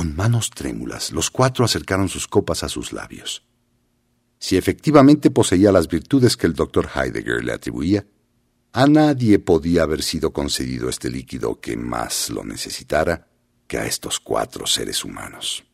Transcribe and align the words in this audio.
Con 0.00 0.16
manos 0.16 0.48
trémulas, 0.48 1.12
los 1.12 1.28
cuatro 1.28 1.62
acercaron 1.62 2.08
sus 2.08 2.26
copas 2.26 2.64
a 2.64 2.70
sus 2.70 2.94
labios. 2.94 3.42
Si 4.38 4.56
efectivamente 4.56 5.30
poseía 5.30 5.72
las 5.72 5.88
virtudes 5.88 6.38
que 6.38 6.46
el 6.46 6.54
doctor 6.54 6.88
Heidegger 6.94 7.44
le 7.44 7.52
atribuía, 7.52 8.06
a 8.72 8.86
nadie 8.86 9.38
podía 9.40 9.82
haber 9.82 10.02
sido 10.02 10.32
concedido 10.32 10.88
este 10.88 11.10
líquido 11.10 11.60
que 11.60 11.76
más 11.76 12.30
lo 12.30 12.42
necesitara 12.44 13.28
que 13.66 13.76
a 13.76 13.84
estos 13.84 14.20
cuatro 14.20 14.66
seres 14.66 15.04
humanos. 15.04 15.64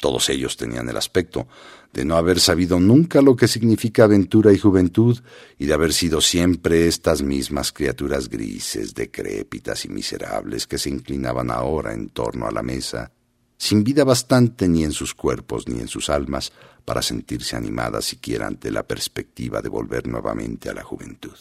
Todos 0.00 0.28
ellos 0.28 0.56
tenían 0.56 0.88
el 0.88 0.96
aspecto 0.96 1.46
de 1.92 2.04
no 2.04 2.16
haber 2.16 2.40
sabido 2.40 2.80
nunca 2.80 3.22
lo 3.22 3.36
que 3.36 3.46
significa 3.46 4.02
aventura 4.02 4.52
y 4.52 4.58
juventud 4.58 5.20
y 5.56 5.66
de 5.66 5.72
haber 5.72 5.92
sido 5.92 6.20
siempre 6.20 6.88
estas 6.88 7.22
mismas 7.22 7.70
criaturas 7.70 8.28
grises, 8.28 8.92
decrépitas 8.92 9.84
y 9.84 9.88
miserables 9.88 10.66
que 10.66 10.78
se 10.78 10.90
inclinaban 10.90 11.52
ahora 11.52 11.94
en 11.94 12.08
torno 12.08 12.48
a 12.48 12.50
la 12.50 12.64
mesa, 12.64 13.12
sin 13.58 13.84
vida 13.84 14.04
bastante 14.04 14.68
ni 14.68 14.84
en 14.84 14.92
sus 14.92 15.14
cuerpos 15.14 15.68
ni 15.68 15.80
en 15.80 15.88
sus 15.88 16.10
almas 16.10 16.52
para 16.84 17.02
sentirse 17.02 17.56
animadas 17.56 18.04
siquiera 18.04 18.46
ante 18.46 18.70
la 18.70 18.86
perspectiva 18.86 19.60
de 19.60 19.68
volver 19.68 20.06
nuevamente 20.06 20.68
a 20.70 20.74
la 20.74 20.82
juventud. 20.82 21.36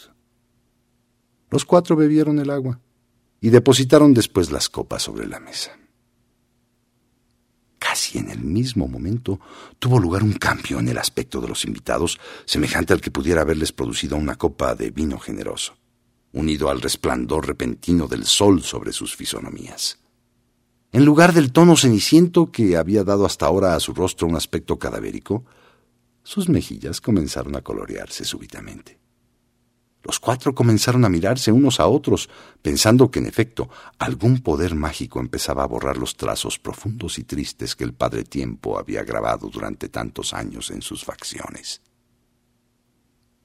Los 1.50 1.66
cuatro 1.66 1.96
bebieron 1.96 2.40
el 2.40 2.50
agua 2.50 2.80
y 3.40 3.50
depositaron 3.50 4.14
después 4.14 4.52
las 4.52 4.70
copas 4.70 5.04
sobre 5.04 5.28
la 5.28 5.40
mesa. 5.40 5.72
Casi 7.78 8.18
en 8.18 8.32
el 8.32 8.40
mismo 8.40 8.88
momento 8.88 9.40
tuvo 9.78 10.00
lugar 10.00 10.24
un 10.24 10.34
cambio 10.34 10.80
en 10.80 10.88
el 10.90 10.98
aspecto 10.98 11.40
de 11.40 11.48
los 11.48 11.64
invitados, 11.66 12.20
semejante 12.46 12.94
al 12.94 13.02
que 13.02 13.12
pudiera 13.12 13.42
haberles 13.42 13.72
producido 13.72 14.18
una 14.18 14.36
copa 14.36 14.74
de 14.74 14.90
vino 14.90 15.20
generoso, 15.20 15.78
unido 16.34 16.70
al 16.70 16.82
resplandor 16.82 17.46
repentino 17.46 18.08
del 18.08 18.26
sol 18.26 18.64
sobre 18.64 18.92
sus 18.92 19.16
fisonomías. 19.16 20.00
En 20.96 21.04
lugar 21.04 21.34
del 21.34 21.52
tono 21.52 21.76
ceniciento 21.76 22.54
que 22.54 22.78
había 22.78 23.04
dado 23.04 23.26
hasta 23.26 23.46
ahora 23.46 23.76
a 23.76 23.82
su 23.82 23.94
rostro 23.94 24.30
un 24.30 24.38
aspecto 24.38 24.80
cadavérico, 24.80 25.44
sus 26.24 26.48
mejillas 26.48 27.02
comenzaron 27.02 27.58
a 27.58 27.62
colorearse 27.62 28.24
súbitamente. 28.24 28.98
Los 30.04 30.22
cuatro 30.22 30.56
comenzaron 30.56 31.04
a 31.04 31.10
mirarse 31.10 31.52
unos 31.52 31.82
a 31.82 31.88
otros, 31.88 32.30
pensando 32.62 33.12
que 33.12 33.20
en 33.20 33.26
efecto 33.26 33.70
algún 34.00 34.40
poder 34.40 34.74
mágico 34.74 35.20
empezaba 35.20 35.64
a 35.64 35.68
borrar 35.68 35.98
los 35.98 36.16
trazos 36.16 36.60
profundos 36.60 37.20
y 37.20 37.26
tristes 37.26 37.76
que 37.76 37.84
el 37.84 37.94
Padre 37.94 38.24
Tiempo 38.24 38.80
había 38.80 39.04
grabado 39.04 39.50
durante 39.50 39.90
tantos 39.90 40.34
años 40.34 40.72
en 40.72 40.82
sus 40.82 41.04
facciones. 41.04 41.82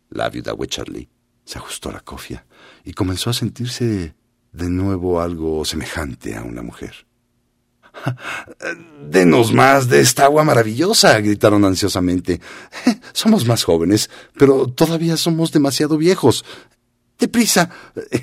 La 0.09 0.31
viuda 0.31 0.55
Wycherley 0.55 1.09
se 1.45 1.59
ajustó 1.59 1.91
la 1.91 1.99
cofia 1.99 2.47
y 2.85 2.93
comenzó 2.93 3.29
a 3.29 3.33
sentirse 3.33 4.15
de 4.53 4.71
nuevo 4.71 5.21
algo 5.21 5.65
semejante 5.65 6.37
a 6.37 6.45
una 6.45 6.63
mujer. 6.63 7.10
Denos 9.11 9.53
más 9.53 9.89
de 9.89 10.01
esta 10.01 10.25
agua 10.25 10.45
maravillosa, 10.45 11.19
gritaron 11.21 11.65
ansiosamente. 11.65 12.41
Somos 13.13 13.47
más 13.47 13.65
jóvenes, 13.65 14.11
pero 14.37 14.67
todavía 14.69 15.17
somos 15.17 15.53
demasiado 15.53 15.97
viejos. 15.97 16.45
Deprisa. 17.19 17.71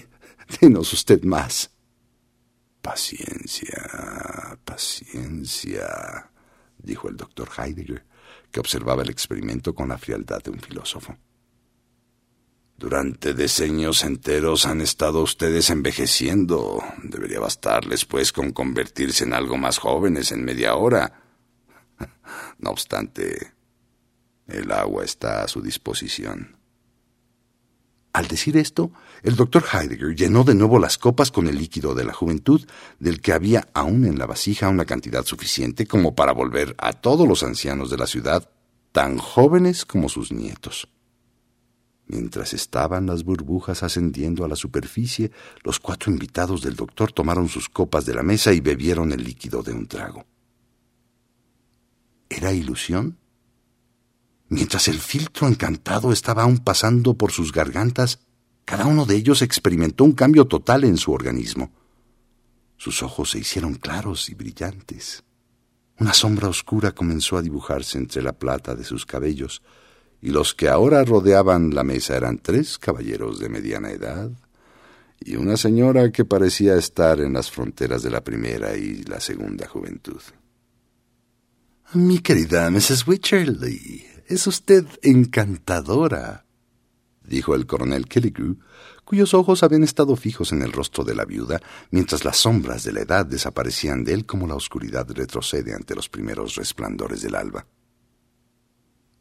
Denos 0.62 0.94
usted 0.94 1.24
más. 1.24 1.70
Paciencia, 2.82 4.58
paciencia, 4.64 6.32
dijo 6.78 7.10
el 7.10 7.18
doctor 7.18 7.50
Heidegger, 7.58 8.06
que 8.50 8.62
observaba 8.62 9.04
el 9.04 9.10
experimento 9.10 9.76
con 9.76 9.90
la 9.90 9.98
frialdad 9.98 10.42
de 10.42 10.52
un 10.52 10.60
filósofo. 10.60 11.18
Durante 12.78 13.34
decenios 13.34 14.04
enteros 14.04 14.68
han 14.68 14.82
estado 14.82 15.24
ustedes 15.24 15.72
envejeciendo. 15.72 16.84
Debería 17.02 17.40
bastarles, 17.40 18.06
pues, 18.06 18.32
con 18.32 18.52
convertirse 18.52 19.24
en 19.24 19.34
algo 19.34 19.58
más 19.58 19.80
jóvenes 19.80 20.32
en 20.32 20.46
media 20.46 20.76
hora. 20.76 21.24
No 22.60 22.72
obstante, 22.72 23.54
el 24.48 24.72
agua 24.72 25.04
está 25.04 25.44
a 25.44 25.48
su 25.48 25.62
disposición. 25.62 26.58
Al 28.14 28.28
decir 28.28 28.58
esto, 28.58 28.92
el 29.22 29.36
doctor 29.36 29.64
Heidegger 29.72 30.16
llenó 30.16 30.44
de 30.44 30.56
nuevo 30.56 30.80
las 30.80 30.98
copas 30.98 31.32
con 31.32 31.48
el 31.48 31.58
líquido 31.58 31.94
de 31.94 32.04
la 32.04 32.14
juventud, 32.14 32.66
del 33.00 33.22
que 33.22 33.32
había 33.32 33.68
aún 33.74 34.06
en 34.06 34.18
la 34.18 34.26
vasija 34.26 34.70
una 34.70 34.86
cantidad 34.86 35.24
suficiente 35.24 35.86
como 35.86 36.16
para 36.16 36.32
volver 36.32 36.76
a 36.80 36.94
todos 36.94 37.28
los 37.28 37.44
ancianos 37.44 37.90
de 37.90 37.98
la 37.98 38.08
ciudad 38.08 38.50
tan 38.92 39.18
jóvenes 39.18 39.86
como 39.86 40.10
sus 40.10 40.32
nietos. 40.32 40.88
Mientras 42.08 42.54
estaban 42.54 43.06
las 43.06 43.24
burbujas 43.24 43.84
ascendiendo 43.84 44.46
a 44.46 44.48
la 44.48 44.56
superficie, 44.56 45.32
los 45.64 45.80
cuatro 45.80 46.12
invitados 46.12 46.62
del 46.62 46.76
doctor 46.76 47.12
tomaron 47.12 47.50
sus 47.50 47.68
copas 47.68 48.06
de 48.06 48.16
la 48.16 48.24
mesa 48.24 48.54
y 48.54 48.62
bebieron 48.62 49.12
el 49.12 49.24
líquido 49.24 49.62
de 49.62 49.74
un 49.74 49.88
trago. 49.88 50.26
¿Era 52.30 52.54
ilusión? 52.54 53.18
Mientras 54.50 54.88
el 54.88 55.00
filtro 55.00 55.48
encantado 55.48 56.14
estaba 56.14 56.44
aún 56.44 56.60
pasando 56.60 57.16
por 57.16 57.32
sus 57.32 57.52
gargantas, 57.52 58.20
cada 58.64 58.86
uno 58.86 59.06
de 59.06 59.16
ellos 59.16 59.42
experimentó 59.42 60.06
un 60.06 60.14
cambio 60.14 60.46
total 60.46 60.86
en 60.86 60.98
su 60.98 61.12
organismo. 61.12 61.72
Sus 62.78 63.04
ojos 63.04 63.32
se 63.32 63.40
hicieron 63.40 63.76
claros 63.76 64.30
y 64.30 64.36
brillantes. 64.36 65.24
Una 66.00 66.14
sombra 66.14 66.48
oscura 66.48 66.94
comenzó 66.94 67.38
a 67.38 67.42
dibujarse 67.42 67.98
entre 67.98 68.22
la 68.22 68.34
plata 68.34 68.76
de 68.76 68.84
sus 68.84 69.06
cabellos, 69.06 69.62
y 70.22 70.30
los 70.30 70.54
que 70.54 70.70
ahora 70.70 71.04
rodeaban 71.04 71.74
la 71.74 71.84
mesa 71.84 72.16
eran 72.16 72.40
tres 72.40 72.78
caballeros 72.78 73.40
de 73.40 73.50
mediana 73.50 73.92
edad 73.92 74.32
y 75.20 75.36
una 75.36 75.58
señora 75.58 76.12
que 76.12 76.26
parecía 76.26 76.76
estar 76.76 77.20
en 77.20 77.34
las 77.34 77.52
fronteras 77.52 78.04
de 78.04 78.10
la 78.10 78.24
primera 78.24 78.76
y 78.76 79.04
la 79.04 79.20
segunda 79.20 79.68
juventud. 79.68 80.22
Mi 81.94 82.20
querida 82.20 82.70
Mrs. 82.70 83.08
Wycherley, 83.08 84.06
es 84.28 84.46
usted 84.46 84.86
encantadora, 85.02 86.46
dijo 87.24 87.56
el 87.56 87.66
coronel 87.66 88.08
Killigrew, 88.08 88.58
cuyos 89.06 89.34
ojos 89.34 89.64
habían 89.64 89.84
estado 89.84 90.16
fijos 90.18 90.52
en 90.52 90.62
el 90.62 90.74
rostro 90.74 91.06
de 91.06 91.16
la 91.16 91.24
viuda, 91.24 91.62
mientras 91.92 92.26
las 92.26 92.38
sombras 92.38 92.84
de 92.84 92.92
la 92.92 93.02
edad 93.02 93.26
desaparecían 93.26 94.04
de 94.04 94.14
él 94.14 94.26
como 94.26 94.48
la 94.48 94.56
oscuridad 94.56 95.08
retrocede 95.10 95.74
ante 95.74 95.96
los 95.96 96.10
primeros 96.10 96.56
resplandores 96.56 97.22
del 97.22 97.36
alba. 97.36 97.66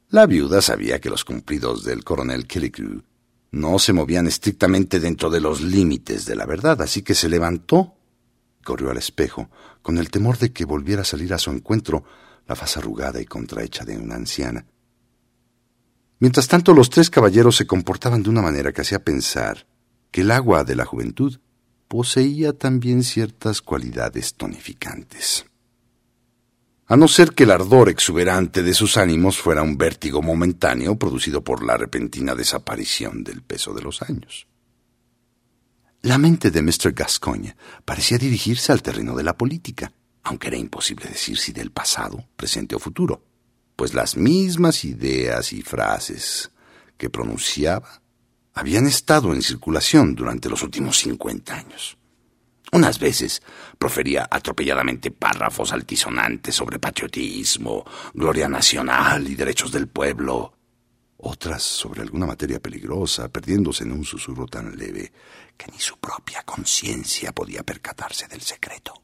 La 0.08 0.26
viuda 0.26 0.62
sabía 0.62 1.00
que 1.00 1.10
los 1.10 1.24
cumplidos 1.24 1.84
del 1.84 2.04
coronel 2.04 2.46
Killigrew 2.46 3.02
no 3.50 3.78
se 3.80 3.92
movían 3.92 4.28
estrictamente 4.28 5.00
dentro 5.00 5.30
de 5.30 5.40
los 5.40 5.60
límites 5.62 6.26
de 6.26 6.36
la 6.36 6.46
verdad, 6.46 6.80
así 6.80 7.02
que 7.02 7.14
se 7.14 7.28
levantó, 7.28 7.94
corrió 8.62 8.90
al 8.90 8.98
espejo, 8.98 9.50
con 9.82 9.98
el 9.98 10.10
temor 10.10 10.38
de 10.38 10.52
que 10.52 10.64
volviera 10.64 11.02
a 11.02 11.04
salir 11.04 11.34
a 11.34 11.38
su 11.38 11.50
encuentro 11.50 12.04
la 12.46 12.54
faz 12.54 12.76
arrugada 12.76 13.20
y 13.20 13.24
contrahecha 13.24 13.84
de 13.84 13.98
una 13.98 14.14
anciana. 14.14 14.64
Mientras 16.20 16.46
tanto, 16.46 16.72
los 16.72 16.88
tres 16.88 17.10
caballeros 17.10 17.56
se 17.56 17.66
comportaban 17.66 18.22
de 18.22 18.30
una 18.30 18.42
manera 18.42 18.72
que 18.72 18.82
hacía 18.82 19.02
pensar 19.02 19.66
que 20.12 20.20
el 20.20 20.30
agua 20.30 20.62
de 20.62 20.76
la 20.76 20.84
juventud 20.84 21.40
poseía 21.88 22.52
también 22.52 23.02
ciertas 23.02 23.60
cualidades 23.60 24.34
tonificantes 24.34 25.46
a 26.88 26.96
no 26.96 27.08
ser 27.08 27.32
que 27.32 27.44
el 27.44 27.50
ardor 27.50 27.88
exuberante 27.88 28.62
de 28.62 28.72
sus 28.72 28.96
ánimos 28.96 29.38
fuera 29.38 29.62
un 29.62 29.76
vértigo 29.76 30.22
momentáneo 30.22 30.96
producido 30.96 31.42
por 31.42 31.64
la 31.64 31.76
repentina 31.76 32.34
desaparición 32.34 33.24
del 33.24 33.42
peso 33.42 33.74
de 33.74 33.82
los 33.82 34.02
años. 34.02 34.46
La 36.02 36.18
mente 36.18 36.52
de 36.52 36.62
Mr. 36.62 36.92
Gascoigne 36.92 37.56
parecía 37.84 38.18
dirigirse 38.18 38.70
al 38.70 38.82
terreno 38.82 39.16
de 39.16 39.24
la 39.24 39.36
política, 39.36 39.92
aunque 40.22 40.46
era 40.46 40.56
imposible 40.56 41.06
decir 41.06 41.36
si 41.38 41.52
del 41.52 41.72
pasado, 41.72 42.24
presente 42.36 42.76
o 42.76 42.78
futuro, 42.78 43.24
pues 43.74 43.92
las 43.92 44.16
mismas 44.16 44.84
ideas 44.84 45.52
y 45.52 45.62
frases 45.62 46.52
que 46.96 47.10
pronunciaba 47.10 48.00
habían 48.54 48.86
estado 48.86 49.34
en 49.34 49.42
circulación 49.42 50.14
durante 50.14 50.48
los 50.48 50.62
últimos 50.62 50.98
cincuenta 50.98 51.56
años. 51.56 51.98
Unas 52.72 52.98
veces 52.98 53.42
profería 53.78 54.28
atropelladamente 54.30 55.10
párrafos 55.10 55.72
altisonantes 55.72 56.54
sobre 56.54 56.78
patriotismo, 56.78 57.84
gloria 58.12 58.48
nacional 58.48 59.28
y 59.28 59.34
derechos 59.34 59.70
del 59.70 59.88
pueblo. 59.88 60.52
Otras 61.18 61.62
sobre 61.62 62.02
alguna 62.02 62.26
materia 62.26 62.60
peligrosa, 62.60 63.28
perdiéndose 63.28 63.84
en 63.84 63.92
un 63.92 64.04
susurro 64.04 64.46
tan 64.46 64.76
leve 64.76 65.12
que 65.56 65.70
ni 65.72 65.78
su 65.78 65.96
propia 65.98 66.42
conciencia 66.42 67.32
podía 67.32 67.62
percatarse 67.62 68.28
del 68.28 68.42
secreto. 68.42 69.02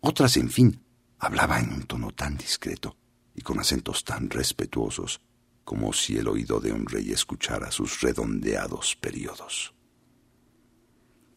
Otras, 0.00 0.36
en 0.36 0.50
fin, 0.50 0.84
hablaba 1.18 1.60
en 1.60 1.72
un 1.72 1.82
tono 1.84 2.10
tan 2.10 2.36
discreto 2.36 2.96
y 3.34 3.42
con 3.42 3.60
acentos 3.60 4.04
tan 4.04 4.28
respetuosos 4.28 5.20
como 5.64 5.92
si 5.92 6.16
el 6.16 6.26
oído 6.26 6.58
de 6.58 6.72
un 6.72 6.86
rey 6.86 7.12
escuchara 7.12 7.70
sus 7.70 8.00
redondeados 8.00 8.96
periodos. 8.96 9.72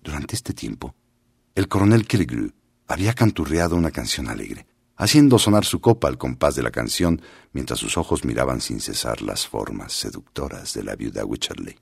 Durante 0.06 0.36
este 0.36 0.54
tiempo, 0.54 0.94
el 1.56 1.68
coronel 1.68 2.06
Killigrew 2.06 2.52
había 2.88 3.14
canturreado 3.14 3.76
una 3.76 3.90
canción 3.90 4.30
alegre, 4.30 4.68
haciendo 4.96 5.40
sonar 5.40 5.66
su 5.66 5.82
copa 5.82 6.08
al 6.08 6.20
compás 6.20 6.54
de 6.54 6.62
la 6.62 6.70
canción 6.70 7.20
mientras 7.54 7.80
sus 7.80 7.98
ojos 7.98 8.24
miraban 8.24 8.62
sin 8.62 8.80
cesar 8.80 9.24
las 9.24 9.48
formas 9.48 9.94
seductoras 9.94 10.76
de 10.76 10.84
la 10.84 10.96
viuda 10.96 11.26
Wycherley. 11.26 11.76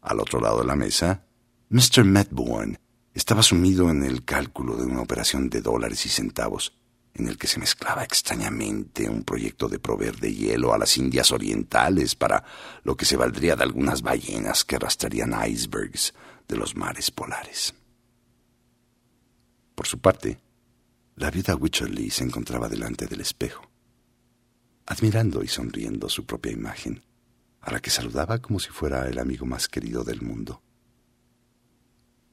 Al 0.00 0.20
otro 0.20 0.40
lado 0.40 0.60
de 0.60 0.66
la 0.66 0.74
mesa, 0.74 1.26
Mr. 1.68 2.02
Medbourne 2.04 2.80
Estaba 3.12 3.42
sumido 3.42 3.90
en 3.90 4.02
el 4.02 4.24
cálculo 4.24 4.76
de 4.76 4.86
una 4.86 5.02
operación 5.02 5.48
de 5.48 5.60
dólares 5.60 6.04
y 6.04 6.08
centavos, 6.08 6.72
en 7.12 7.28
el 7.28 7.38
que 7.38 7.46
se 7.46 7.60
mezclaba 7.60 8.02
extrañamente 8.02 9.08
un 9.08 9.22
proyecto 9.22 9.68
de 9.68 9.78
proveer 9.78 10.16
de 10.16 10.34
hielo 10.34 10.74
a 10.74 10.78
las 10.78 10.96
Indias 10.98 11.30
Orientales 11.30 12.16
para 12.16 12.42
lo 12.82 12.96
que 12.96 13.04
se 13.04 13.16
valdría 13.16 13.54
de 13.54 13.62
algunas 13.62 14.02
ballenas 14.02 14.64
que 14.64 14.76
arrastrarían 14.76 15.32
icebergs 15.46 16.12
de 16.48 16.56
los 16.56 16.76
mares 16.76 17.10
polares. 17.10 17.74
Por 19.74 19.86
su 19.86 19.98
parte, 19.98 20.38
la 21.16 21.30
viuda 21.30 21.56
Wycherley 21.56 22.10
se 22.10 22.24
encontraba 22.24 22.68
delante 22.68 23.06
del 23.06 23.20
espejo, 23.20 23.70
admirando 24.86 25.42
y 25.42 25.48
sonriendo 25.48 26.08
su 26.08 26.26
propia 26.26 26.52
imagen, 26.52 27.02
a 27.60 27.72
la 27.72 27.80
que 27.80 27.90
saludaba 27.90 28.38
como 28.38 28.60
si 28.60 28.70
fuera 28.70 29.08
el 29.08 29.18
amigo 29.18 29.46
más 29.46 29.68
querido 29.68 30.04
del 30.04 30.22
mundo. 30.22 30.62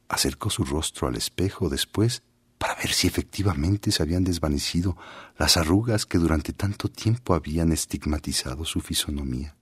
Acercó 0.09 0.49
su 0.49 0.65
rostro 0.65 1.07
al 1.07 1.15
espejo 1.15 1.69
después 1.69 2.23
para 2.57 2.75
ver 2.75 2.91
si 2.91 3.07
efectivamente 3.07 3.91
se 3.91 4.03
habían 4.03 4.23
desvanecido 4.23 4.97
las 5.37 5.57
arrugas 5.57 6.05
que 6.05 6.17
durante 6.17 6.53
tanto 6.53 6.89
tiempo 6.89 7.33
habían 7.33 7.71
estigmatizado 7.71 8.65
su 8.65 8.81
fisonomía. 8.81 9.55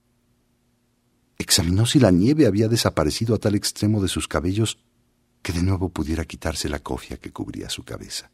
Examinó 1.40 1.86
si 1.86 2.00
la 2.00 2.12
nieve 2.12 2.46
había 2.46 2.68
desaparecido 2.68 3.34
a 3.34 3.40
tal 3.40 3.56
extremo 3.56 4.02
de 4.02 4.10
sus 4.10 4.28
cabellos 4.28 4.78
que 5.42 5.54
de 5.54 5.64
nuevo 5.64 5.90
pudiera 5.90 6.26
quitarse 6.26 6.70
la 6.70 6.80
cofia 6.80 7.18
que 7.18 7.32
cubría 7.32 7.70
su 7.70 7.84
cabeza. 7.84 8.30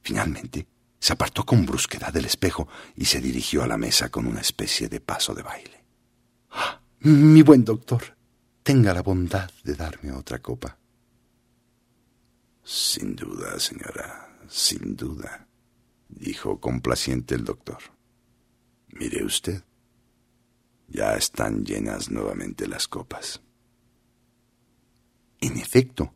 Finalmente, 0.00 0.68
se 1.00 1.12
apartó 1.12 1.44
con 1.44 1.66
brusquedad 1.66 2.12
del 2.12 2.26
espejo 2.26 2.68
y 2.94 3.06
se 3.06 3.20
dirigió 3.20 3.62
a 3.62 3.66
la 3.66 3.76
mesa 3.76 4.08
con 4.08 4.26
una 4.26 4.40
especie 4.40 4.88
de 4.88 5.00
paso 5.00 5.34
de 5.34 5.42
baile. 5.42 5.84
¡Ah! 6.50 6.80
Mi 7.00 7.42
buen 7.42 7.64
doctor, 7.64 8.16
tenga 8.62 8.94
la 8.94 9.02
bondad 9.02 9.50
de 9.64 9.74
darme 9.74 10.12
otra 10.12 10.38
copa. 10.38 10.78
Sin 12.62 13.16
duda, 13.16 13.58
señora, 13.58 14.38
sin 14.48 14.96
duda, 14.96 15.46
dijo 16.08 16.60
complaciente 16.60 17.34
el 17.34 17.44
doctor. 17.44 17.78
Mire 18.88 19.24
usted, 19.24 19.62
ya 20.88 21.14
están 21.14 21.64
llenas 21.64 22.10
nuevamente 22.10 22.66
las 22.66 22.88
copas. 22.88 23.40
En 25.40 25.56
efecto, 25.58 26.14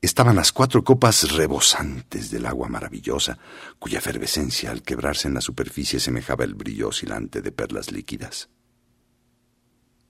estaban 0.00 0.36
las 0.36 0.52
cuatro 0.52 0.82
copas 0.82 1.32
rebosantes 1.32 2.30
del 2.30 2.46
agua 2.46 2.68
maravillosa, 2.68 3.38
cuya 3.78 3.98
efervescencia 3.98 4.70
al 4.70 4.82
quebrarse 4.82 5.28
en 5.28 5.34
la 5.34 5.40
superficie 5.40 6.00
semejaba 6.00 6.44
el 6.44 6.54
brillo 6.54 6.88
oscilante 6.88 7.42
de 7.42 7.52
perlas 7.52 7.92
líquidas. 7.92 8.48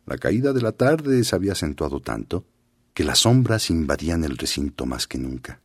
La 0.06 0.18
caída 0.18 0.52
de 0.52 0.62
la 0.62 0.72
tarde 0.72 1.22
se 1.24 1.34
había 1.34 1.52
acentuado 1.52 2.00
tanto 2.00 2.46
que 2.94 3.04
las 3.04 3.20
sombras 3.20 3.70
invadían 3.70 4.24
el 4.24 4.36
recinto 4.36 4.86
más 4.86 5.06
que 5.06 5.18
nunca. 5.18 5.60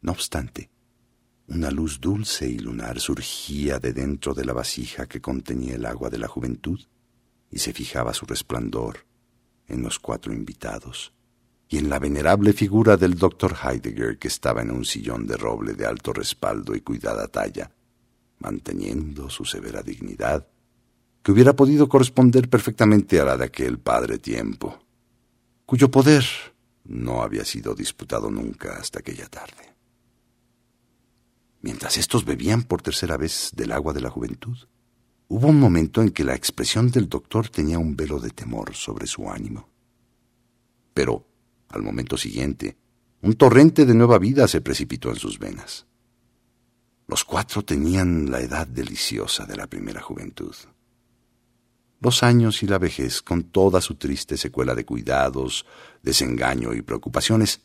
No 0.00 0.12
obstante, 0.12 0.70
una 1.48 1.70
luz 1.70 2.00
dulce 2.00 2.48
y 2.48 2.58
lunar 2.58 3.00
surgía 3.00 3.78
de 3.78 3.92
dentro 3.92 4.34
de 4.34 4.44
la 4.44 4.52
vasija 4.52 5.06
que 5.06 5.20
contenía 5.20 5.74
el 5.74 5.86
agua 5.86 6.08
de 6.10 6.18
la 6.18 6.28
juventud 6.28 6.80
y 7.54 7.60
se 7.60 7.72
fijaba 7.72 8.12
su 8.12 8.26
resplandor 8.26 9.06
en 9.68 9.80
los 9.80 10.00
cuatro 10.00 10.32
invitados 10.32 11.12
y 11.68 11.78
en 11.78 11.88
la 11.88 12.00
venerable 12.00 12.52
figura 12.52 12.96
del 12.96 13.14
doctor 13.14 13.54
Heidegger 13.62 14.18
que 14.18 14.26
estaba 14.26 14.62
en 14.62 14.72
un 14.72 14.84
sillón 14.84 15.28
de 15.28 15.36
roble 15.36 15.74
de 15.74 15.86
alto 15.86 16.12
respaldo 16.12 16.74
y 16.74 16.80
cuidada 16.80 17.28
talla, 17.28 17.70
manteniendo 18.40 19.30
su 19.30 19.44
severa 19.44 19.84
dignidad, 19.84 20.48
que 21.22 21.30
hubiera 21.30 21.54
podido 21.54 21.88
corresponder 21.88 22.50
perfectamente 22.50 23.20
a 23.20 23.24
la 23.24 23.36
de 23.36 23.44
aquel 23.44 23.78
padre 23.78 24.18
tiempo, 24.18 24.84
cuyo 25.64 25.92
poder 25.92 26.24
no 26.82 27.22
había 27.22 27.44
sido 27.44 27.76
disputado 27.76 28.32
nunca 28.32 28.78
hasta 28.78 28.98
aquella 28.98 29.28
tarde. 29.28 29.74
Mientras 31.62 31.98
estos 31.98 32.24
bebían 32.24 32.64
por 32.64 32.82
tercera 32.82 33.16
vez 33.16 33.52
del 33.54 33.70
agua 33.70 33.92
de 33.92 34.00
la 34.00 34.10
juventud, 34.10 34.58
hubo 35.28 35.48
un 35.48 35.58
momento 35.58 36.02
en 36.02 36.10
que 36.10 36.24
la 36.24 36.34
expresión 36.34 36.90
del 36.90 37.08
doctor 37.08 37.48
tenía 37.48 37.78
un 37.78 37.96
velo 37.96 38.18
de 38.18 38.30
temor 38.30 38.74
sobre 38.74 39.06
su 39.06 39.30
ánimo. 39.30 39.68
Pero 40.92 41.26
al 41.68 41.82
momento 41.82 42.16
siguiente, 42.16 42.76
un 43.22 43.34
torrente 43.34 43.84
de 43.86 43.94
nueva 43.94 44.18
vida 44.18 44.46
se 44.48 44.60
precipitó 44.60 45.10
en 45.10 45.16
sus 45.16 45.38
venas. 45.38 45.86
Los 47.06 47.24
cuatro 47.24 47.64
tenían 47.64 48.30
la 48.30 48.40
edad 48.40 48.66
deliciosa 48.66 49.44
de 49.44 49.56
la 49.56 49.66
primera 49.66 50.00
juventud. 50.00 50.54
Los 52.00 52.22
años 52.22 52.62
y 52.62 52.66
la 52.66 52.78
vejez, 52.78 53.22
con 53.22 53.44
toda 53.44 53.80
su 53.80 53.94
triste 53.94 54.36
secuela 54.36 54.74
de 54.74 54.84
cuidados, 54.84 55.64
desengaño 56.02 56.74
y 56.74 56.82
preocupaciones, 56.82 57.62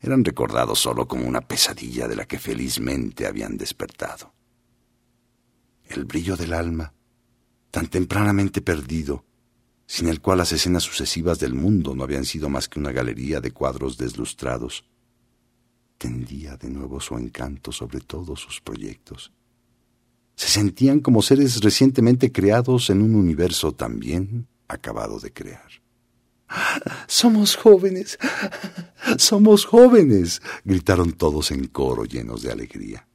eran 0.00 0.24
recordados 0.24 0.78
solo 0.80 1.06
como 1.08 1.26
una 1.26 1.40
pesadilla 1.40 2.06
de 2.08 2.16
la 2.16 2.26
que 2.26 2.38
felizmente 2.38 3.26
habían 3.26 3.56
despertado. 3.56 4.32
El 5.88 6.04
brillo 6.04 6.36
del 6.36 6.52
alma, 6.52 6.92
tan 7.70 7.86
tempranamente 7.86 8.60
perdido, 8.60 9.24
sin 9.86 10.08
el 10.08 10.20
cual 10.20 10.38
las 10.38 10.52
escenas 10.52 10.82
sucesivas 10.82 11.38
del 11.38 11.54
mundo 11.54 11.94
no 11.94 12.04
habían 12.04 12.26
sido 12.26 12.50
más 12.50 12.68
que 12.68 12.78
una 12.78 12.92
galería 12.92 13.40
de 13.40 13.52
cuadros 13.52 13.96
deslustrados, 13.96 14.84
tendía 15.96 16.56
de 16.56 16.68
nuevo 16.68 17.00
su 17.00 17.16
encanto 17.16 17.72
sobre 17.72 18.00
todos 18.00 18.40
sus 18.40 18.60
proyectos. 18.60 19.32
Se 20.36 20.48
sentían 20.48 21.00
como 21.00 21.22
seres 21.22 21.60
recientemente 21.62 22.30
creados 22.30 22.90
en 22.90 23.02
un 23.02 23.14
universo 23.14 23.72
también 23.72 24.46
acabado 24.68 25.18
de 25.18 25.32
crear. 25.32 25.68
Somos 27.06 27.56
jóvenes, 27.56 28.18
somos 29.16 29.64
jóvenes, 29.64 30.40
gritaron 30.64 31.12
todos 31.12 31.50
en 31.50 31.66
coro 31.66 32.04
llenos 32.04 32.42
de 32.42 32.52
alegría. 32.52 33.08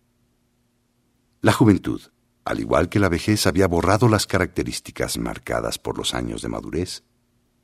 La 1.42 1.54
juventud, 1.54 2.02
al 2.45 2.60
igual 2.60 2.90
que 2.90 3.00
la 3.00 3.10
vejez, 3.10 3.48
había 3.48 3.68
borrado 3.68 4.10
las 4.10 4.28
características 4.28 5.18
marcadas 5.18 5.80
por 5.80 5.98
los 5.98 6.13
años 6.13 6.42
de 6.42 6.50
madurez 6.50 7.04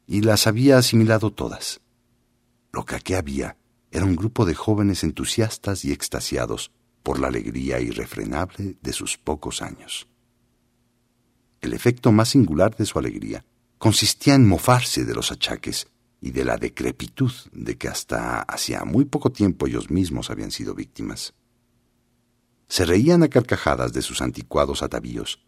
y 0.08 0.22
las 0.22 0.48
había 0.48 0.78
asimilado 0.78 1.32
todas. 1.32 1.82
Lo 2.72 2.86
que 2.86 2.96
aquí 2.96 3.14
había 3.14 3.58
era 3.92 4.06
un 4.06 4.16
grupo 4.16 4.46
de 4.46 4.56
jóvenes 4.56 5.04
entusiastas 5.04 5.84
y 5.84 5.92
extasiados 5.92 6.72
por 7.04 7.20
la 7.20 7.28
alegría 7.28 7.80
irrefrenable 7.80 8.78
de 8.82 8.94
sus 8.94 9.18
pocos 9.18 9.62
años. 9.62 10.08
El 11.62 11.74
efecto 11.74 12.12
más 12.12 12.30
singular 12.30 12.76
de 12.76 12.86
su 12.86 13.00
alegría 13.00 13.44
consistía 13.78 14.36
en 14.36 14.48
mofarse 14.48 15.04
de 15.04 15.14
los 15.14 15.32
achaques 15.32 15.88
y 16.22 16.32
de 16.32 16.46
la 16.46 16.58
decrepitud 16.58 17.32
de 17.52 17.78
que 17.78 17.88
hasta 17.88 18.42
hacía 18.42 18.86
muy 18.86 19.06
poco 19.06 19.32
tiempo 19.32 19.68
ellos 19.68 19.90
mismos 19.90 20.30
habían 20.30 20.52
sido 20.52 20.74
víctimas 20.74 21.34
se 22.70 22.86
reían 22.86 23.24
a 23.24 23.28
carcajadas 23.28 23.92
de 23.94 24.04
sus 24.04 24.22
anticuados 24.22 24.84
atavíos, 24.84 25.44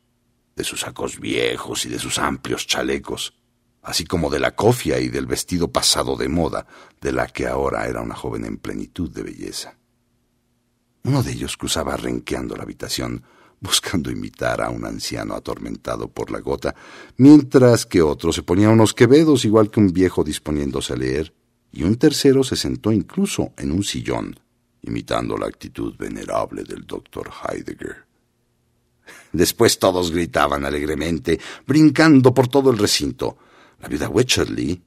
de 0.55 0.63
sus 0.63 0.81
sacos 0.81 1.19
viejos 1.19 1.85
y 1.85 1.89
de 1.89 1.99
sus 1.99 2.17
amplios 2.17 2.65
chalecos, 2.65 3.35
así 3.83 4.05
como 4.05 4.29
de 4.31 4.39
la 4.39 4.55
cofia 4.55 4.99
y 4.99 5.07
del 5.07 5.27
vestido 5.27 5.71
pasado 5.71 6.17
de 6.17 6.27
moda, 6.27 6.65
de 6.99 7.11
la 7.11 7.27
que 7.27 7.47
ahora 7.47 7.87
era 7.87 8.01
una 8.01 8.15
joven 8.15 8.43
en 8.45 8.57
plenitud 8.57 9.09
de 9.11 9.23
belleza. 9.23 9.77
Uno 11.03 11.21
de 11.23 11.31
ellos 11.31 11.57
cruzaba 11.57 11.95
renqueando 11.95 12.55
la 12.55 12.63
habitación, 12.63 13.23
buscando 13.59 14.09
imitar 14.09 14.59
a 14.61 14.71
un 14.71 14.83
anciano 14.85 15.35
atormentado 15.35 16.07
por 16.07 16.31
la 16.31 16.39
gota, 16.39 16.75
mientras 17.17 17.85
que 17.85 18.01
otro 18.01 18.33
se 18.33 18.41
ponía 18.41 18.69
unos 18.69 18.95
quevedos 18.95 19.45
igual 19.45 19.69
que 19.69 19.79
un 19.79 19.93
viejo 19.93 20.23
disponiéndose 20.23 20.93
a 20.93 20.97
leer, 20.97 21.33
y 21.71 21.83
un 21.83 21.97
tercero 21.97 22.43
se 22.43 22.55
sentó 22.55 22.91
incluso 22.91 23.53
en 23.57 23.71
un 23.71 23.83
sillón, 23.83 24.39
imitando 24.83 25.38
la 25.38 25.47
actitud 25.47 25.95
venerable 25.97 26.63
del 26.63 26.85
doctor 26.85 27.29
Heidegger. 27.43 28.05
Después 29.31 29.79
todos 29.79 30.11
gritaban 30.11 30.65
alegremente, 30.65 31.39
brincando 31.65 32.33
por 32.33 32.47
todo 32.47 32.71
el 32.71 32.77
recinto. 32.77 33.38
La 33.79 33.88
viuda 33.88 34.09
Wycherley, 34.09 34.81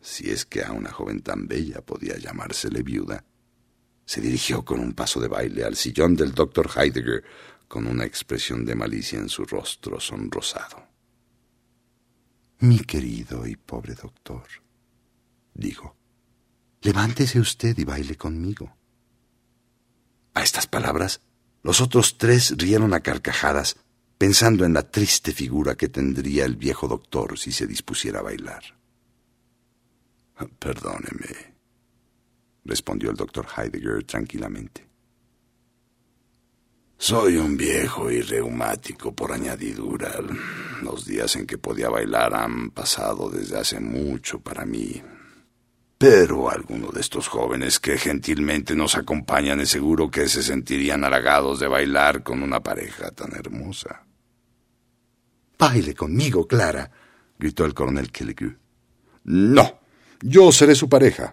si 0.00 0.30
es 0.30 0.44
que 0.44 0.62
a 0.62 0.72
una 0.72 0.90
joven 0.90 1.22
tan 1.22 1.46
bella 1.46 1.80
podía 1.80 2.16
llamársele 2.16 2.82
viuda, 2.82 3.24
se 4.04 4.20
dirigió 4.20 4.64
con 4.64 4.80
un 4.80 4.92
paso 4.94 5.20
de 5.20 5.28
baile 5.28 5.64
al 5.64 5.76
sillón 5.76 6.16
del 6.16 6.32
doctor 6.32 6.70
Heidegger, 6.74 7.22
con 7.68 7.86
una 7.86 8.04
expresión 8.04 8.64
de 8.64 8.74
malicia 8.74 9.18
en 9.18 9.28
su 9.28 9.44
rostro 9.44 10.00
sonrosado. 10.00 10.88
Mi 12.58 12.80
querido 12.80 13.46
y 13.46 13.54
pobre 13.56 13.94
doctor, 13.94 14.42
dijo, 15.54 15.96
levántese 16.82 17.38
usted 17.38 17.78
y 17.78 17.84
baile 17.84 18.16
conmigo. 18.16 18.76
A 20.34 20.42
estas 20.42 20.66
palabras, 20.66 21.20
los 21.62 21.80
otros 21.80 22.18
tres 22.18 22.54
rieron 22.56 22.94
a 22.94 23.00
carcajadas, 23.00 23.76
pensando 24.18 24.64
en 24.64 24.74
la 24.74 24.90
triste 24.90 25.32
figura 25.32 25.74
que 25.74 25.88
tendría 25.88 26.44
el 26.44 26.56
viejo 26.56 26.88
doctor 26.88 27.38
si 27.38 27.52
se 27.52 27.66
dispusiera 27.66 28.20
a 28.20 28.22
bailar. 28.22 28.62
Perdóneme, 30.58 31.54
respondió 32.64 33.10
el 33.10 33.16
doctor 33.16 33.46
Heidegger 33.56 34.04
tranquilamente. 34.04 34.90
Soy 36.96 37.36
un 37.36 37.56
viejo 37.56 38.10
y 38.10 38.20
reumático 38.20 39.14
por 39.14 39.32
añadidura. 39.32 40.12
Los 40.82 41.06
días 41.06 41.34
en 41.36 41.46
que 41.46 41.56
podía 41.56 41.88
bailar 41.88 42.34
han 42.34 42.70
pasado 42.70 43.30
desde 43.30 43.58
hace 43.58 43.80
mucho 43.80 44.40
para 44.40 44.66
mí. 44.66 45.02
Pero 46.00 46.48
alguno 46.48 46.90
de 46.92 47.02
estos 47.02 47.28
jóvenes 47.28 47.78
que 47.78 47.98
gentilmente 47.98 48.74
nos 48.74 48.96
acompañan 48.96 49.60
es 49.60 49.68
seguro 49.68 50.10
que 50.10 50.30
se 50.30 50.42
sentirían 50.42 51.04
halagados 51.04 51.60
de 51.60 51.68
bailar 51.68 52.22
con 52.22 52.42
una 52.42 52.62
pareja 52.62 53.10
tan 53.10 53.34
hermosa. 53.36 54.06
Baile 55.58 55.92
conmigo, 55.94 56.46
Clara, 56.46 56.90
gritó 57.38 57.66
el 57.66 57.74
coronel 57.74 58.10
Killigrew. 58.10 58.56
No, 59.24 59.80
yo 60.22 60.50
seré 60.52 60.74
su 60.74 60.88
pareja, 60.88 61.32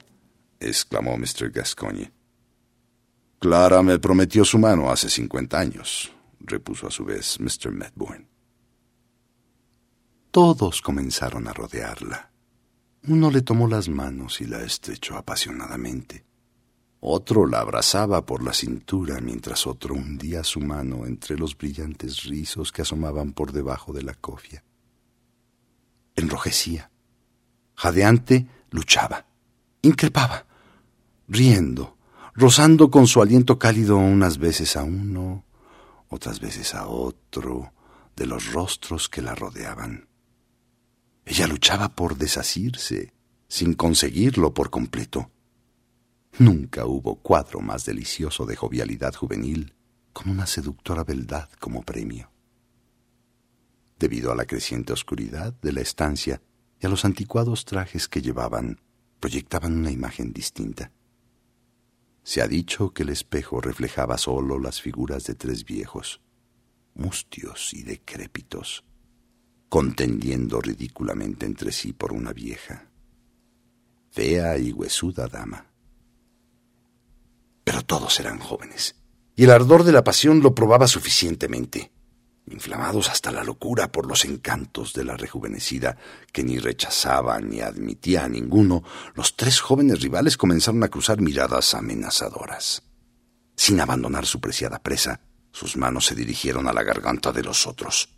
exclamó 0.59 1.17
Mr. 1.17 1.49
Gascoigne. 1.49 2.11
Clara 3.39 3.81
me 3.81 3.99
prometió 3.99 4.43
su 4.43 4.59
mano 4.59 4.91
hace 4.91 5.09
cincuenta 5.09 5.59
años, 5.59 6.11
repuso 6.41 6.87
a 6.87 6.91
su 6.91 7.05
vez 7.05 7.39
Mr. 7.39 7.71
Medbourne. 7.71 8.27
Todos 10.29 10.81
comenzaron 10.81 11.47
a 11.47 11.53
rodearla. 11.53 12.36
Uno 13.09 13.31
le 13.31 13.41
tomó 13.41 13.69
las 13.69 13.87
manos 13.87 14.41
y 14.41 14.45
la 14.45 14.61
estrechó 14.61 15.15
apasionadamente. 15.15 16.25
Otro 16.99 17.47
la 17.47 17.61
abrazaba 17.61 18.25
por 18.25 18.43
la 18.43 18.53
cintura 18.53 19.21
mientras 19.21 19.65
otro 19.65 19.95
hundía 19.95 20.43
su 20.43 20.59
mano 20.59 21.05
entre 21.05 21.37
los 21.37 21.57
brillantes 21.57 22.23
rizos 22.23 22.73
que 22.73 22.81
asomaban 22.81 23.31
por 23.31 23.53
debajo 23.53 23.93
de 23.93 24.03
la 24.03 24.13
cofia. 24.13 24.63
Enrojecía. 26.15 26.91
Jadeante, 27.75 28.47
luchaba. 28.71 29.25
Increpaba. 29.83 30.45
Riendo, 31.29 31.95
rozando 32.33 32.91
con 32.91 33.07
su 33.07 33.21
aliento 33.21 33.57
cálido 33.57 33.95
unas 33.95 34.37
veces 34.37 34.75
a 34.75 34.83
uno, 34.83 35.45
otras 36.09 36.41
veces 36.41 36.75
a 36.75 36.87
otro, 36.87 37.71
de 38.17 38.25
los 38.25 38.51
rostros 38.51 39.07
que 39.07 39.21
la 39.21 39.33
rodeaban. 39.33 40.07
Ella 41.29 41.45
luchaba 41.45 41.89
por 41.89 42.15
desasirse, 42.15 43.11
sin 43.49 43.73
conseguirlo 43.73 44.53
por 44.53 44.69
completo. 44.69 45.29
Nunca 46.39 46.85
hubo 46.85 47.15
cuadro 47.15 47.59
más 47.59 47.83
delicioso 47.83 48.45
de 48.45 48.55
jovialidad 48.55 49.13
juvenil, 49.13 49.75
con 50.13 50.29
una 50.29 50.47
seductora 50.47 51.03
beldad 51.03 51.49
como 51.59 51.83
premio. 51.83 52.31
Debido 53.99 54.31
a 54.31 54.35
la 54.37 54.45
creciente 54.45 54.93
oscuridad 54.93 55.53
de 55.61 55.73
la 55.73 55.81
estancia 55.81 56.41
y 56.79 56.85
a 56.85 56.89
los 56.89 57.03
anticuados 57.03 57.65
trajes 57.65 58.07
que 58.07 58.21
llevaban, 58.21 58.79
proyectaban 59.19 59.77
una 59.77 59.91
imagen 59.91 60.31
distinta. 60.31 60.93
Se 62.23 62.41
ha 62.41 62.47
dicho 62.47 62.91
que 62.91 63.03
el 63.03 63.09
espejo 63.09 63.59
reflejaba 63.59 64.17
solo 64.17 64.59
las 64.59 64.81
figuras 64.81 65.25
de 65.25 65.35
tres 65.35 65.65
viejos, 65.65 66.21
mustios 66.93 67.73
y 67.73 67.83
decrépitos, 67.83 68.85
contendiendo 69.69 70.61
ridículamente 70.61 71.45
entre 71.45 71.71
sí 71.71 71.93
por 71.93 72.13
una 72.13 72.33
vieja, 72.33 72.89
fea 74.11 74.57
y 74.57 74.71
huesuda 74.71 75.27
dama. 75.27 75.65
Pero 77.63 77.81
todos 77.83 78.19
eran 78.19 78.39
jóvenes, 78.39 78.95
y 79.35 79.43
el 79.43 79.51
ardor 79.51 79.83
de 79.83 79.91
la 79.91 80.03
pasión 80.03 80.41
lo 80.41 80.55
probaba 80.55 80.87
suficientemente, 80.87 81.91
inflamados 82.49 83.09
hasta 83.09 83.31
la 83.31 83.43
locura 83.43 83.91
por 83.91 84.07
los 84.07 84.25
encantos 84.25 84.93
de 84.93 85.03
la 85.03 85.17
rejuvenecida, 85.17 85.97
que 86.31 86.43
ni 86.43 86.59
rechazaba 86.59 87.39
ni 87.39 87.59
admitía 87.59 88.23
a 88.23 88.29
ninguno, 88.29 88.83
los 89.15 89.35
tres 89.35 89.59
jóvenes 89.59 90.01
rivales 90.01 90.37
comenzaron 90.37 90.83
a 90.83 90.87
cruzar 90.87 91.19
miradas 91.21 91.73
amenazadoras. 91.73 92.83
Sin 93.55 93.79
abandonar 93.81 94.25
su 94.25 94.39
preciada 94.39 94.79
presa, 94.79 95.19
sus 95.51 95.75
manos 95.75 96.05
se 96.05 96.15
dirigieron 96.15 96.67
a 96.67 96.73
la 96.73 96.83
garganta 96.83 97.31
de 97.31 97.43
los 97.43 97.67
otros. 97.67 98.16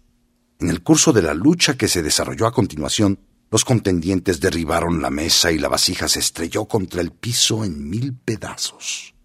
En 0.60 0.70
el 0.70 0.84
curso 0.84 1.14
de 1.14 1.22
la 1.22 1.34
lucha 1.34 1.78
que 1.78 1.88
se 1.88 2.04
desarrolló 2.04 2.46
a 2.46 2.52
continuación, 2.52 3.18
los 3.50 3.64
contendientes 3.64 4.42
derribaron 4.42 5.02
la 5.02 5.10
mesa 5.10 5.54
y 5.54 5.58
la 5.58 5.70
vasija 5.70 6.10
se 6.10 6.20
estrelló 6.20 6.66
contra 6.66 7.00
el 7.00 7.12
piso 7.12 7.64
en 7.64 7.90
mil 7.90 8.14
pedazos. 8.14 9.16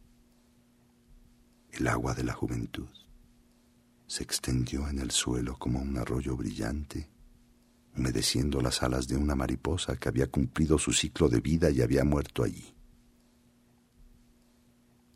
El 1.73 1.88
agua 1.88 2.14
de 2.14 2.23
la 2.23 2.35
juventud 2.35 2.87
se 4.07 4.23
extendió 4.23 4.88
en 4.88 5.00
el 5.00 5.11
suelo 5.11 5.59
como 5.59 5.81
un 5.81 5.99
arroyo 5.99 6.37
brillante, 6.37 7.11
humedeciendo 7.97 8.61
las 8.61 8.85
alas 8.85 9.09
de 9.09 9.17
una 9.17 9.35
mariposa 9.35 9.97
que 9.97 10.09
había 10.09 10.29
cumplido 10.29 10.79
su 10.79 10.93
ciclo 10.93 11.29
de 11.29 11.41
vida 11.41 11.69
y 11.69 11.83
había 11.83 12.05
muerto 12.05 12.45
allí. 12.45 12.76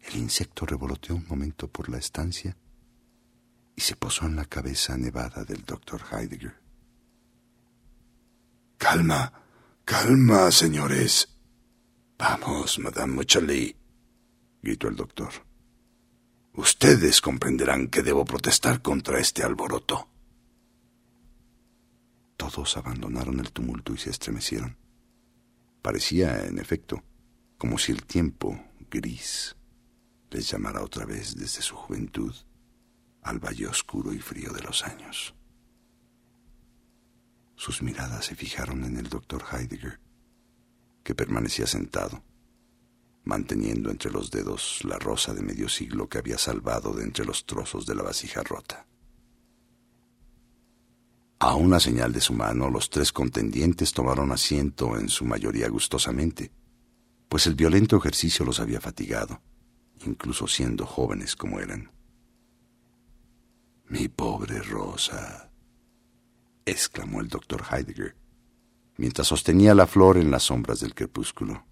El 0.01 0.17
insecto 0.17 0.67
revoloteó 0.67 1.15
un 1.15 1.27
momento 1.29 1.69
por 1.69 1.89
la 1.89 1.99
estancia 1.99 2.57
y 3.79 3.81
se 3.81 3.95
posó 3.95 4.27
en 4.27 4.35
la 4.35 4.45
cabeza 4.45 4.97
nevada 4.97 5.45
del 5.45 5.65
doctor 5.65 6.03
Heidegger. 6.11 6.61
Calma, 8.77 9.33
calma, 9.85 10.51
señores. 10.51 11.29
Vamos, 12.19 12.81
Madame 12.81 13.15
Mochaly, 13.15 13.77
gritó 14.61 14.89
el 14.89 14.97
doctor. 14.97 15.31
Ustedes 16.55 17.21
comprenderán 17.21 17.87
que 17.87 18.03
debo 18.03 18.25
protestar 18.25 18.83
contra 18.83 19.21
este 19.21 19.45
alboroto. 19.45 20.09
Todos 22.37 22.77
abandonaron 22.77 23.39
el 23.39 23.53
tumulto 23.53 23.95
y 23.95 23.99
se 23.99 24.11
estremecieron. 24.11 24.77
Parecía, 25.83 26.47
en 26.47 26.59
efecto, 26.59 27.05
como 27.57 27.79
si 27.79 27.93
el 27.93 28.03
tiempo 28.03 28.61
gris 28.91 29.55
les 30.31 30.51
llamara 30.51 30.83
otra 30.83 31.07
vez 31.07 31.37
desde 31.37 31.63
su 31.63 31.77
juventud 31.77 32.35
al 33.29 33.39
valle 33.39 33.67
oscuro 33.67 34.13
y 34.15 34.19
frío 34.19 34.53
de 34.53 34.63
los 34.63 34.85
años. 34.85 35.35
Sus 37.57 37.83
miradas 37.83 38.25
se 38.25 38.35
fijaron 38.35 38.85
en 38.85 38.97
el 38.97 39.09
doctor 39.09 39.45
Heidegger, 39.53 40.01
que 41.03 41.15
permanecía 41.15 41.67
sentado, 41.67 42.25
manteniendo 43.25 43.91
entre 43.91 44.11
los 44.11 44.31
dedos 44.31 44.81
la 44.85 44.99
rosa 44.99 45.35
de 45.35 45.43
medio 45.43 45.69
siglo 45.69 46.09
que 46.09 46.19
había 46.19 46.39
salvado 46.39 46.95
de 46.95 47.05
entre 47.05 47.27
los 47.27 47.45
trozos 47.45 47.85
de 47.85 47.95
la 47.95 48.03
vasija 48.03 48.43
rota. 48.43 48.87
A 51.41 51.55
una 51.55 51.81
señal 51.81 52.13
de 52.13 52.23
su 52.23 52.33
mano, 52.33 52.71
los 52.71 52.89
tres 52.89 53.13
contendientes 53.13 53.93
tomaron 53.93 54.33
asiento 54.33 54.99
en 54.99 55.11
su 55.11 55.27
mayoría 55.27 55.69
gustosamente, 55.69 56.51
pues 57.29 57.47
el 57.47 57.55
violento 57.55 57.99
ejercicio 57.99 58.47
los 58.47 58.59
había 58.59 58.81
fatigado, 58.81 59.43
incluso 60.07 60.49
siendo 60.49 60.87
jóvenes 60.87 61.37
como 61.37 61.61
eran. 61.61 61.98
Mi 63.89 64.09
pobre 64.09 64.61
Rosa, 64.61 65.51
exclamó 66.67 67.21
el 67.21 67.29
doctor 67.29 67.65
Heidegger, 67.71 68.15
mientras 68.97 69.29
sostenía 69.29 69.75
la 69.75 69.87
flor 69.87 70.19
en 70.19 70.31
las 70.31 70.45
sombras 70.45 70.81
del 70.81 70.95
crepúsculo. 70.95 71.65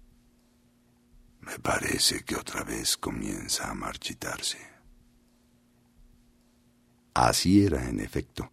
Me 1.41 1.59
parece 1.59 2.23
que 2.23 2.35
otra 2.35 2.63
vez 2.63 2.97
comienza 2.97 3.69
a 3.69 3.73
marchitarse. 3.73 4.57
Así 7.13 7.65
era, 7.65 7.87
en 7.87 7.99
efecto. 7.99 8.51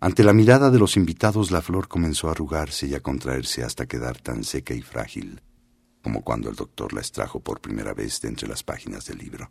Ante 0.00 0.24
la 0.24 0.32
mirada 0.32 0.70
de 0.70 0.78
los 0.78 0.96
invitados, 0.96 1.50
la 1.50 1.62
flor 1.62 1.88
comenzó 1.88 2.28
a 2.28 2.32
arrugarse 2.32 2.86
y 2.86 2.94
a 2.94 3.00
contraerse 3.00 3.62
hasta 3.62 3.86
quedar 3.86 4.18
tan 4.18 4.44
seca 4.44 4.74
y 4.74 4.82
frágil 4.82 5.42
como 6.02 6.22
cuando 6.22 6.48
el 6.48 6.56
doctor 6.56 6.92
la 6.92 7.00
extrajo 7.00 7.40
por 7.40 7.60
primera 7.60 7.94
vez 7.94 8.20
de 8.20 8.28
entre 8.28 8.48
las 8.48 8.62
páginas 8.62 9.06
del 9.06 9.18
libro. 9.18 9.50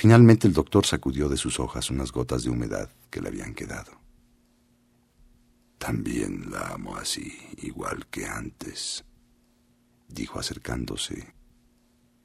Finalmente 0.00 0.46
el 0.46 0.54
doctor 0.54 0.86
sacudió 0.86 1.28
de 1.28 1.36
sus 1.36 1.60
hojas 1.60 1.90
unas 1.90 2.10
gotas 2.10 2.42
de 2.42 2.48
humedad 2.48 2.88
que 3.10 3.20
le 3.20 3.28
habían 3.28 3.52
quedado. 3.52 4.00
También 5.76 6.50
la 6.50 6.68
amo 6.68 6.96
así, 6.96 7.30
igual 7.58 8.06
que 8.06 8.24
antes, 8.24 9.04
dijo 10.08 10.38
acercándose 10.40 11.34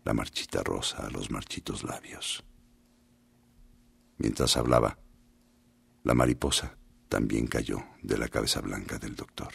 la 0.06 0.14
marchita 0.14 0.64
rosa 0.64 1.06
a 1.06 1.10
los 1.10 1.32
marchitos 1.32 1.84
labios. 1.84 2.46
Mientras 4.20 4.56
hablaba, 4.56 4.98
la 6.06 6.14
mariposa 6.14 6.78
también 7.10 7.46
cayó 7.46 7.84
de 8.02 8.18
la 8.18 8.30
cabeza 8.30 8.62
blanca 8.62 9.00
del 9.00 9.18
doctor. 9.18 9.52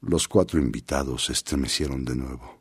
Los 0.00 0.26
cuatro 0.26 0.58
invitados 0.58 1.26
se 1.26 1.34
estremecieron 1.34 2.02
de 2.06 2.16
nuevo 2.16 2.55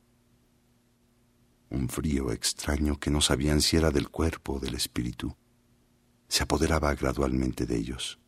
un 1.69 1.89
frío 1.89 2.31
extraño 2.31 3.00
que 3.00 3.12
no 3.12 3.22
sabían 3.22 3.62
si 3.62 3.77
era 3.77 3.91
del 3.91 4.10
cuerpo 4.10 4.53
o 4.53 4.60
del 4.60 4.75
espíritu, 4.75 5.36
se 6.27 6.43
apoderaba 6.43 6.93
gradualmente 6.95 7.65
de 7.65 7.77
ellos. 7.77 8.19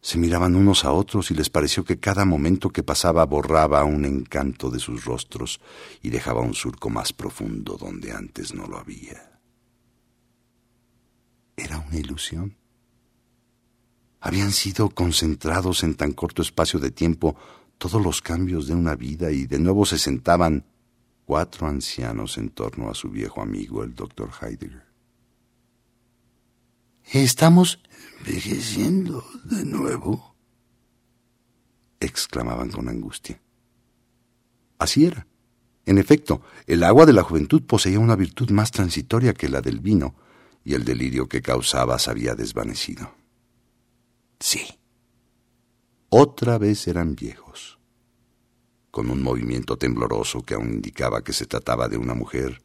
Se 0.00 0.18
miraban 0.18 0.54
unos 0.54 0.84
a 0.84 0.92
otros 0.92 1.30
y 1.30 1.34
les 1.34 1.50
pareció 1.50 1.84
que 1.84 1.98
cada 1.98 2.24
momento 2.24 2.70
que 2.70 2.82
pasaba 2.82 3.24
borraba 3.26 3.82
un 3.84 4.04
encanto 4.04 4.70
de 4.70 4.78
sus 4.78 5.04
rostros 5.04 5.60
y 6.02 6.10
dejaba 6.10 6.42
un 6.42 6.54
surco 6.54 6.90
más 6.90 7.12
profundo 7.12 7.76
donde 7.76 8.12
antes 8.12 8.54
no 8.54 8.66
lo 8.66 8.78
había. 8.78 9.40
¿Era 11.56 11.78
una 11.78 11.98
ilusión? 11.98 12.56
Habían 14.20 14.52
sido 14.52 14.90
concentrados 14.90 15.82
en 15.82 15.94
tan 15.94 16.12
corto 16.12 16.42
espacio 16.42 16.78
de 16.78 16.90
tiempo 16.90 17.36
todos 17.78 18.02
los 18.02 18.22
cambios 18.22 18.66
de 18.66 18.74
una 18.74 18.94
vida 18.94 19.30
y 19.30 19.46
de 19.46 19.58
nuevo 19.58 19.84
se 19.86 19.98
sentaban 19.98 20.64
cuatro 21.26 21.66
ancianos 21.66 22.38
en 22.38 22.48
torno 22.50 22.88
a 22.88 22.94
su 22.94 23.10
viejo 23.10 23.42
amigo, 23.42 23.84
el 23.84 23.94
doctor 23.94 24.30
Heidegger. 24.40 24.86
Estamos 27.12 27.82
envejeciendo 28.18 29.24
de 29.44 29.64
nuevo, 29.64 30.34
exclamaban 32.00 32.70
con 32.70 32.88
angustia. 32.88 33.40
Así 34.78 35.04
era. 35.04 35.26
En 35.84 35.98
efecto, 35.98 36.42
el 36.66 36.82
agua 36.82 37.06
de 37.06 37.12
la 37.12 37.22
juventud 37.22 37.62
poseía 37.62 38.00
una 38.00 38.16
virtud 38.16 38.50
más 38.50 38.70
transitoria 38.70 39.34
que 39.34 39.48
la 39.48 39.60
del 39.60 39.80
vino, 39.80 40.14
y 40.64 40.74
el 40.74 40.84
delirio 40.84 41.28
que 41.28 41.42
causaba 41.42 41.96
se 42.00 42.10
había 42.10 42.34
desvanecido. 42.34 43.14
Sí. 44.40 44.66
Otra 46.08 46.58
vez 46.58 46.88
eran 46.88 47.14
viejos. 47.14 47.75
Con 48.96 49.10
un 49.10 49.22
movimiento 49.22 49.76
tembloroso 49.76 50.40
que 50.40 50.54
aún 50.54 50.72
indicaba 50.72 51.22
que 51.22 51.34
se 51.34 51.44
trataba 51.44 51.86
de 51.86 51.98
una 51.98 52.14
mujer, 52.14 52.62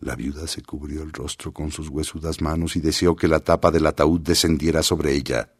la 0.00 0.16
viuda 0.16 0.48
se 0.48 0.60
cubrió 0.60 1.04
el 1.04 1.12
rostro 1.12 1.52
con 1.52 1.70
sus 1.70 1.88
huesudas 1.88 2.40
manos 2.40 2.74
y 2.74 2.80
deseó 2.80 3.14
que 3.14 3.28
la 3.28 3.38
tapa 3.38 3.70
del 3.70 3.86
ataúd 3.86 4.18
descendiera 4.22 4.82
sobre 4.82 5.14
ella, 5.14 5.54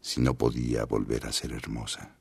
si 0.00 0.20
no 0.20 0.34
podía 0.34 0.86
volver 0.86 1.24
a 1.26 1.32
ser 1.32 1.52
hermosa. 1.52 2.18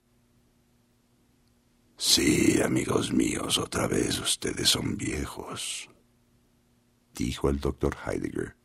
Sí, 1.97 2.61
amigos 2.61 3.11
míos, 3.11 3.57
otra 3.57 3.87
vez 3.87 4.19
ustedes 4.19 4.69
son 4.69 4.95
viejos, 4.95 5.89
dijo 7.15 7.49
el 7.49 7.59
doctor 7.59 7.97
Heidegger. 8.05 8.55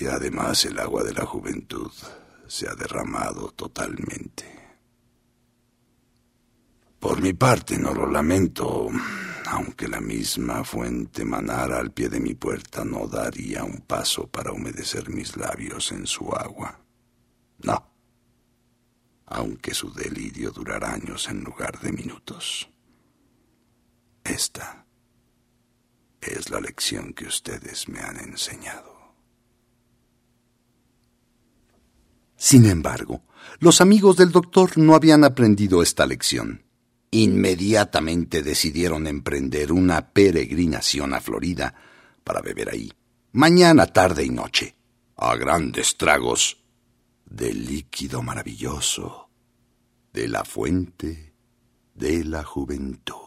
Y 0.00 0.06
además 0.06 0.64
el 0.64 0.78
agua 0.78 1.04
de 1.04 1.12
la 1.12 1.26
juventud 1.26 1.92
se 2.46 2.66
ha 2.66 2.74
derramado 2.74 3.50
totalmente. 3.50 4.65
Por 7.06 7.22
mi 7.22 7.34
parte 7.34 7.78
no 7.78 7.94
lo 7.94 8.10
lamento, 8.10 8.88
aunque 9.46 9.86
la 9.86 10.00
misma 10.00 10.64
fuente 10.64 11.24
manara 11.24 11.78
al 11.78 11.92
pie 11.92 12.08
de 12.08 12.18
mi 12.18 12.34
puerta, 12.34 12.84
no 12.84 13.06
daría 13.06 13.62
un 13.62 13.82
paso 13.82 14.26
para 14.26 14.50
humedecer 14.50 15.08
mis 15.08 15.36
labios 15.36 15.92
en 15.92 16.04
su 16.08 16.32
agua. 16.32 16.80
No, 17.62 17.92
aunque 19.26 19.72
su 19.72 19.92
delirio 19.92 20.50
durará 20.50 20.94
años 20.94 21.28
en 21.28 21.44
lugar 21.44 21.78
de 21.78 21.92
minutos. 21.92 22.68
Esta 24.24 24.84
es 26.20 26.50
la 26.50 26.58
lección 26.58 27.12
que 27.12 27.26
ustedes 27.26 27.88
me 27.88 28.00
han 28.00 28.16
enseñado. 28.16 29.14
Sin 32.36 32.64
embargo, 32.64 33.22
los 33.60 33.80
amigos 33.80 34.16
del 34.16 34.32
doctor 34.32 34.76
no 34.76 34.96
habían 34.96 35.22
aprendido 35.22 35.84
esta 35.84 36.04
lección. 36.04 36.65
Inmediatamente 37.10 38.42
decidieron 38.42 39.06
emprender 39.06 39.72
una 39.72 40.12
peregrinación 40.12 41.14
a 41.14 41.20
Florida 41.20 41.74
para 42.24 42.40
beber 42.40 42.70
ahí, 42.70 42.92
mañana, 43.32 43.86
tarde 43.86 44.24
y 44.24 44.30
noche, 44.30 44.74
a 45.16 45.36
grandes 45.36 45.96
tragos 45.96 46.62
de 47.24 47.52
líquido 47.52 48.22
maravilloso, 48.22 49.30
de 50.12 50.28
la 50.28 50.44
fuente 50.44 51.34
de 51.94 52.24
la 52.24 52.44
juventud. 52.44 53.25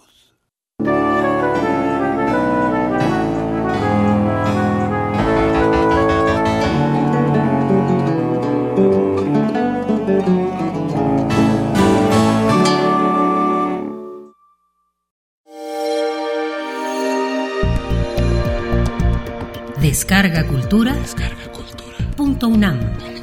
Descarga 20.00 20.48
Cultura. 20.48 20.94
Descarga 20.94 21.52
Cultura. 21.52 21.98
Punto 22.16 22.48
UNAM. 22.48 23.19